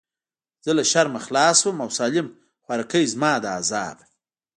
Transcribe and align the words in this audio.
زه 0.65 0.71
له 0.77 0.83
شرمه 0.91 1.19
خلاص 1.25 1.55
سوم 1.61 1.77
او 1.83 1.89
سالم 1.99 2.27
خواركى 2.63 3.01
زما 3.13 3.33
له 3.43 3.49
عذابه. 3.57 4.05